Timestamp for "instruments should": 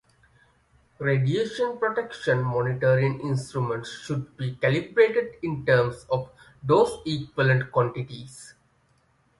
3.21-4.35